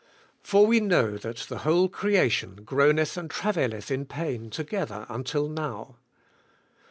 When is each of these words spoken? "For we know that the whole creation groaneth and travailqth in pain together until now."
"For 0.41 0.65
we 0.65 0.79
know 0.79 1.15
that 1.17 1.37
the 1.47 1.59
whole 1.59 1.87
creation 1.87 2.63
groaneth 2.65 3.17
and 3.17 3.29
travailqth 3.29 3.91
in 3.91 4.07
pain 4.07 4.49
together 4.49 5.05
until 5.09 5.47
now." 5.47 5.97